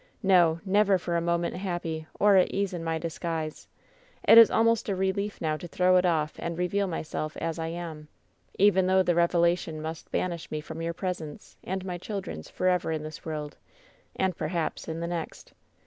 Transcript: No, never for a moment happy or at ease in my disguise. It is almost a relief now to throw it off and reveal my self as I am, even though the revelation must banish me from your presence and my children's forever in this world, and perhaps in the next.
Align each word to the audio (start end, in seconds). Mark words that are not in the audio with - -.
No, 0.23 0.59
never 0.65 0.97
for 0.97 1.15
a 1.15 1.21
moment 1.21 1.55
happy 1.57 2.07
or 2.19 2.35
at 2.35 2.49
ease 2.49 2.73
in 2.73 2.83
my 2.83 2.97
disguise. 2.97 3.67
It 4.27 4.39
is 4.39 4.49
almost 4.49 4.89
a 4.89 4.95
relief 4.95 5.39
now 5.39 5.57
to 5.57 5.67
throw 5.67 5.95
it 5.97 6.07
off 6.07 6.33
and 6.39 6.57
reveal 6.57 6.87
my 6.87 7.03
self 7.03 7.37
as 7.37 7.59
I 7.59 7.67
am, 7.67 8.07
even 8.57 8.87
though 8.87 9.03
the 9.03 9.13
revelation 9.13 9.79
must 9.79 10.09
banish 10.11 10.49
me 10.49 10.59
from 10.59 10.81
your 10.81 10.95
presence 10.95 11.55
and 11.63 11.85
my 11.85 11.99
children's 11.99 12.49
forever 12.49 12.91
in 12.91 13.03
this 13.03 13.25
world, 13.25 13.57
and 14.15 14.35
perhaps 14.35 14.87
in 14.87 15.01
the 15.01 15.07
next. 15.07 15.53